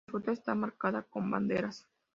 [0.07, 1.87] La ruta está marcada con banderas.